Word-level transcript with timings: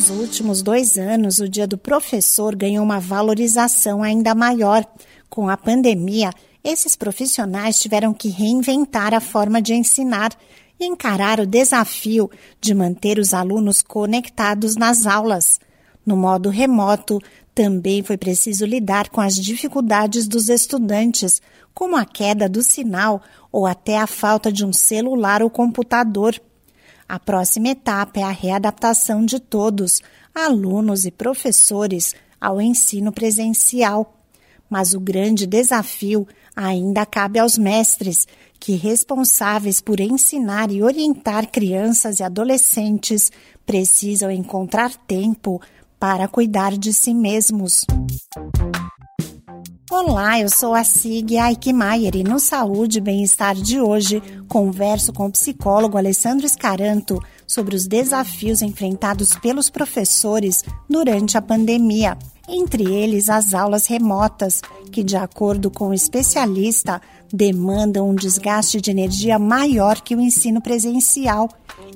Nos 0.00 0.08
últimos 0.08 0.62
dois 0.62 0.96
anos, 0.96 1.40
o 1.40 1.48
Dia 1.48 1.66
do 1.66 1.76
Professor 1.76 2.56
ganhou 2.56 2.82
uma 2.82 2.98
valorização 2.98 4.02
ainda 4.02 4.34
maior. 4.34 4.82
Com 5.28 5.46
a 5.46 5.58
pandemia, 5.58 6.30
esses 6.64 6.96
profissionais 6.96 7.78
tiveram 7.78 8.14
que 8.14 8.30
reinventar 8.30 9.12
a 9.12 9.20
forma 9.20 9.60
de 9.60 9.74
ensinar 9.74 10.30
e 10.80 10.86
encarar 10.86 11.38
o 11.38 11.46
desafio 11.46 12.30
de 12.58 12.74
manter 12.74 13.18
os 13.18 13.34
alunos 13.34 13.82
conectados 13.82 14.74
nas 14.74 15.04
aulas. 15.04 15.60
No 16.06 16.16
modo 16.16 16.48
remoto, 16.48 17.18
também 17.54 18.02
foi 18.02 18.16
preciso 18.16 18.64
lidar 18.64 19.10
com 19.10 19.20
as 19.20 19.34
dificuldades 19.34 20.26
dos 20.26 20.48
estudantes, 20.48 21.42
como 21.74 21.94
a 21.94 22.06
queda 22.06 22.48
do 22.48 22.62
sinal 22.62 23.20
ou 23.52 23.66
até 23.66 23.98
a 23.98 24.06
falta 24.06 24.50
de 24.50 24.64
um 24.64 24.72
celular 24.72 25.42
ou 25.42 25.50
computador. 25.50 26.40
A 27.10 27.18
próxima 27.18 27.70
etapa 27.70 28.20
é 28.20 28.22
a 28.22 28.30
readaptação 28.30 29.26
de 29.26 29.40
todos, 29.40 30.00
alunos 30.32 31.04
e 31.04 31.10
professores, 31.10 32.14
ao 32.40 32.62
ensino 32.62 33.10
presencial. 33.10 34.14
Mas 34.70 34.94
o 34.94 35.00
grande 35.00 35.44
desafio 35.44 36.24
ainda 36.54 37.04
cabe 37.04 37.40
aos 37.40 37.58
mestres, 37.58 38.28
que, 38.60 38.76
responsáveis 38.76 39.80
por 39.80 39.98
ensinar 39.98 40.70
e 40.70 40.84
orientar 40.84 41.50
crianças 41.50 42.20
e 42.20 42.22
adolescentes, 42.22 43.32
precisam 43.66 44.30
encontrar 44.30 44.94
tempo 44.94 45.60
para 45.98 46.28
cuidar 46.28 46.78
de 46.78 46.92
si 46.92 47.12
mesmos. 47.12 47.84
Olá, 49.90 50.38
eu 50.38 50.48
sou 50.48 50.72
a 50.72 50.84
Sig 50.84 51.36
Aikmaier 51.36 52.14
e 52.14 52.22
no 52.22 52.38
Saúde 52.38 52.98
e 52.98 53.00
Bem-Estar 53.00 53.56
de 53.56 53.80
hoje 53.80 54.22
converso 54.46 55.12
com 55.12 55.26
o 55.26 55.32
psicólogo 55.32 55.98
Alessandro 55.98 56.46
Escaranto 56.46 57.20
sobre 57.44 57.74
os 57.74 57.88
desafios 57.88 58.62
enfrentados 58.62 59.34
pelos 59.34 59.68
professores 59.68 60.62
durante 60.88 61.36
a 61.36 61.42
pandemia, 61.42 62.16
entre 62.48 62.84
eles 62.84 63.28
as 63.28 63.52
aulas 63.52 63.88
remotas, 63.88 64.62
que, 64.92 65.02
de 65.02 65.16
acordo 65.16 65.72
com 65.72 65.88
o 65.88 65.94
especialista, 65.94 67.02
demandam 67.32 68.10
um 68.10 68.14
desgaste 68.14 68.80
de 68.80 68.92
energia 68.92 69.40
maior 69.40 70.00
que 70.00 70.14
o 70.14 70.20
ensino 70.20 70.62
presencial 70.62 71.48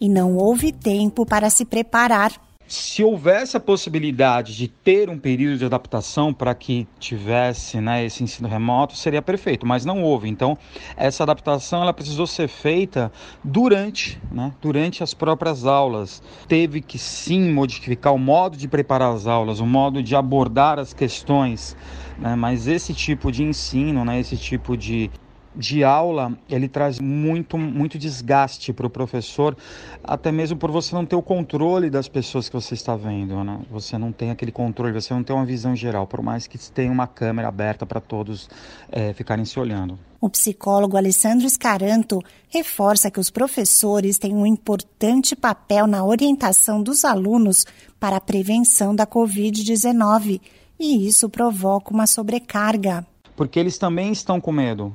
e 0.00 0.08
não 0.08 0.38
houve 0.38 0.72
tempo 0.72 1.26
para 1.26 1.50
se 1.50 1.66
preparar 1.66 2.32
se 2.72 3.04
houvesse 3.04 3.54
a 3.54 3.60
possibilidade 3.60 4.56
de 4.56 4.66
ter 4.66 5.10
um 5.10 5.18
período 5.18 5.58
de 5.58 5.64
adaptação 5.66 6.32
para 6.32 6.54
que 6.54 6.88
tivesse 6.98 7.80
né, 7.82 8.04
esse 8.04 8.24
ensino 8.24 8.48
remoto, 8.48 8.96
seria 8.96 9.20
perfeito, 9.20 9.66
mas 9.66 9.84
não 9.84 10.02
houve. 10.02 10.28
Então, 10.28 10.56
essa 10.96 11.22
adaptação 11.22 11.82
ela 11.82 11.92
precisou 11.92 12.26
ser 12.26 12.48
feita 12.48 13.12
durante, 13.44 14.18
né, 14.30 14.54
durante 14.60 15.02
as 15.02 15.12
próprias 15.12 15.66
aulas. 15.66 16.22
Teve 16.48 16.80
que 16.80 16.98
sim 16.98 17.52
modificar 17.52 18.14
o 18.14 18.18
modo 18.18 18.56
de 18.56 18.66
preparar 18.66 19.12
as 19.12 19.26
aulas, 19.26 19.60
o 19.60 19.66
modo 19.66 20.02
de 20.02 20.16
abordar 20.16 20.78
as 20.78 20.94
questões. 20.94 21.76
Né, 22.18 22.34
mas 22.34 22.66
esse 22.66 22.94
tipo 22.94 23.30
de 23.30 23.42
ensino, 23.42 24.02
né, 24.02 24.18
esse 24.18 24.38
tipo 24.38 24.78
de, 24.78 25.10
de 25.54 25.84
aula, 25.84 26.36
ele 26.48 26.68
traz 26.68 26.98
muito, 26.98 27.58
muito 27.58 27.98
desgaste 27.98 28.72
para 28.72 28.86
o 28.86 28.90
professor, 28.90 29.56
até 30.02 30.32
mesmo 30.32 30.56
por 30.56 30.70
você 30.70 30.94
não 30.94 31.04
ter 31.04 31.16
o 31.16 31.22
controle 31.22 31.90
das 31.90 32.08
pessoas 32.08 32.48
que 32.48 32.54
você 32.54 32.74
está 32.74 32.96
vendo, 32.96 33.42
né? 33.44 33.60
Você 33.70 33.98
não 33.98 34.12
tem 34.12 34.30
aquele 34.30 34.52
controle, 34.52 34.92
você 34.92 35.12
não 35.12 35.22
tem 35.22 35.34
uma 35.34 35.44
visão 35.44 35.76
geral, 35.76 36.06
por 36.06 36.22
mais 36.22 36.46
que 36.46 36.58
tenha 36.70 36.90
uma 36.90 37.06
câmera 37.06 37.48
aberta 37.48 37.84
para 37.84 38.00
todos 38.00 38.48
é, 38.90 39.12
ficarem 39.12 39.44
se 39.44 39.58
olhando. 39.60 39.98
O 40.20 40.30
psicólogo 40.30 40.96
Alessandro 40.96 41.48
Scaranto 41.48 42.20
reforça 42.48 43.10
que 43.10 43.20
os 43.20 43.28
professores 43.28 44.18
têm 44.18 44.34
um 44.34 44.46
importante 44.46 45.34
papel 45.34 45.86
na 45.86 46.04
orientação 46.04 46.82
dos 46.82 47.04
alunos 47.04 47.66
para 47.98 48.16
a 48.16 48.20
prevenção 48.20 48.94
da 48.94 49.06
Covid-19 49.06 50.40
e 50.78 51.06
isso 51.06 51.28
provoca 51.28 51.92
uma 51.92 52.06
sobrecarga. 52.06 53.06
Porque 53.36 53.58
eles 53.58 53.78
também 53.78 54.12
estão 54.12 54.40
com 54.40 54.52
medo 54.52 54.94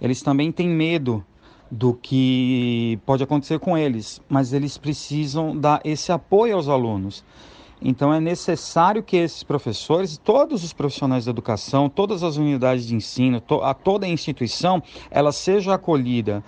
eles 0.00 0.22
também 0.22 0.52
têm 0.52 0.68
medo 0.68 1.24
do 1.70 1.94
que 1.94 2.98
pode 3.04 3.22
acontecer 3.22 3.58
com 3.58 3.76
eles, 3.76 4.20
mas 4.28 4.52
eles 4.52 4.78
precisam 4.78 5.56
dar 5.56 5.80
esse 5.84 6.10
apoio 6.10 6.56
aos 6.56 6.68
alunos. 6.68 7.24
Então 7.80 8.12
é 8.12 8.20
necessário 8.20 9.02
que 9.02 9.16
esses 9.16 9.42
professores, 9.42 10.18
todos 10.18 10.64
os 10.64 10.72
profissionais 10.72 11.26
da 11.26 11.30
educação, 11.30 11.88
todas 11.88 12.22
as 12.22 12.36
unidades 12.36 12.86
de 12.86 12.94
ensino, 12.94 13.40
to 13.40 13.62
a 13.62 13.72
toda 13.72 14.06
a 14.06 14.08
instituição, 14.08 14.82
ela 15.10 15.30
seja 15.30 15.74
acolhida 15.74 16.42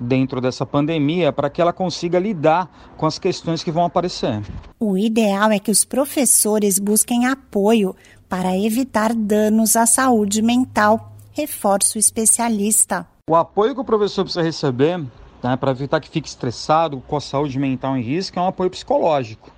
dentro 0.00 0.40
dessa 0.40 0.64
pandemia 0.64 1.30
para 1.30 1.50
que 1.50 1.60
ela 1.60 1.72
consiga 1.72 2.18
lidar 2.18 2.70
com 2.96 3.04
as 3.04 3.18
questões 3.18 3.62
que 3.62 3.70
vão 3.70 3.84
aparecer. 3.84 4.40
O 4.80 4.96
ideal 4.96 5.50
é 5.50 5.58
que 5.58 5.70
os 5.70 5.84
professores 5.84 6.78
busquem 6.78 7.26
apoio 7.26 7.94
para 8.26 8.56
evitar 8.56 9.12
danos 9.12 9.76
à 9.76 9.84
saúde 9.84 10.40
mental 10.40 11.11
reforça 11.32 11.96
o 11.96 11.98
especialista. 11.98 13.06
O 13.28 13.34
apoio 13.34 13.74
que 13.74 13.80
o 13.80 13.84
professor 13.84 14.24
precisa 14.24 14.42
receber 14.42 14.98
né, 15.42 15.56
para 15.56 15.70
evitar 15.70 16.00
que 16.00 16.08
fique 16.08 16.28
estressado 16.28 17.02
com 17.06 17.16
a 17.16 17.20
saúde 17.20 17.58
mental 17.58 17.96
em 17.96 18.02
risco 18.02 18.38
é 18.38 18.42
um 18.42 18.46
apoio 18.46 18.70
psicológico. 18.70 19.50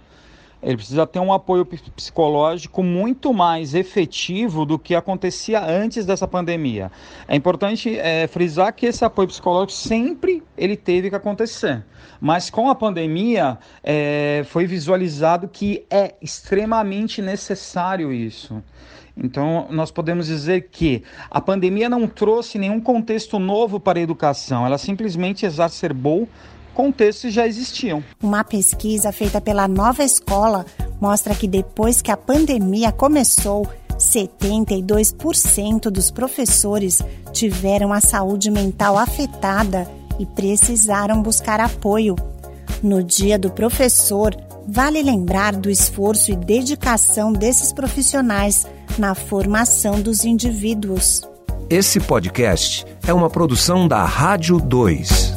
Ele 0.63 0.77
precisa 0.77 1.07
ter 1.07 1.19
um 1.19 1.33
apoio 1.33 1.67
psicológico 1.67 2.83
muito 2.83 3.35
mais 3.35 3.75
efetivo 3.75 4.65
do 4.65 4.79
que 4.79 4.95
acontecia 4.95 5.63
antes 5.63 6.07
dessa 6.07 6.27
pandemia. 6.27 6.91
É 7.29 7.37
importante 7.37 7.99
é, 7.99 8.27
frisar 8.27 8.73
que 8.73 8.87
esse 8.87 9.05
apoio 9.05 9.29
psicológico 9.29 9.73
sempre 9.73 10.43
ele 10.57 10.77
teve 10.77 11.11
que 11.11 11.17
acontecer, 11.17 11.85
mas 12.21 12.51
com 12.51 12.69
a 12.69 12.75
pandemia 12.75 13.59
é, 13.83 14.45
foi 14.47 14.67
visualizado 14.67 15.49
que 15.49 15.85
é 15.91 16.15
extremamente 16.21 17.21
necessário 17.21 18.13
isso. 18.13 18.63
Então, 19.17 19.69
nós 19.71 19.91
podemos 19.93 20.27
dizer 20.27 20.69
que 20.71 21.03
a 21.31 21.41
pandemia 21.41 21.89
não 21.89 22.09
trouxe 22.09 22.59
nenhum 22.59 22.81
contexto 22.81 23.39
novo 23.39 23.79
para 23.79 23.99
a 23.99 24.03
educação, 24.03 24.67
ela 24.67 24.79
simplesmente 24.79 25.47
exacerbou 25.47 26.29
contextos 26.75 27.33
já 27.33 27.47
existiam. 27.47 28.03
Uma 28.21 28.43
pesquisa 28.43 29.13
feita 29.13 29.41
pela 29.41 29.69
Nova 29.69 30.03
Escola 30.03 30.67
mostra 31.01 31.35
que 31.35 31.47
depois 31.47 32.03
que 32.03 32.11
a 32.11 32.17
pandemia 32.17 32.91
começou, 32.91 33.67
72% 33.97 35.83
dos 35.83 36.11
professores 36.11 37.01
tiveram 37.33 37.93
a 37.93 38.01
saúde 38.01 38.51
mental 38.51 38.99
afetada 38.99 39.89
e 40.19 40.27
precisaram 40.27 41.23
buscar 41.23 41.61
apoio. 41.61 42.17
No 42.83 43.03
Dia 43.03 43.39
do 43.39 43.51
Professor, 43.51 44.35
vale 44.69 45.03
lembrar 45.03 45.55
do 45.57 45.71
esforço 45.71 46.31
e 46.31 46.37
dedicação 46.37 47.33
desses 47.33 47.73
profissionais 47.73 48.67
na 48.99 49.15
formação 49.15 50.01
dos 50.01 50.25
indivíduos. 50.25 51.23
Esse 51.69 51.99
podcast 51.99 52.85
é 53.07 53.13
uma 53.13 53.31
produção 53.31 53.89
da 53.89 54.05
Rádio 54.05 54.61
2. 54.61 55.35